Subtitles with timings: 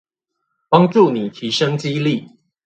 [0.67, 2.27] 幫助你提升肌力